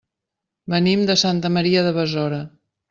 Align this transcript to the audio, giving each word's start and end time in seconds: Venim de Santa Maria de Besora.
Venim 0.75 1.03
de 1.11 1.19
Santa 1.27 1.55
Maria 1.59 1.87
de 1.91 1.95
Besora. 2.03 2.43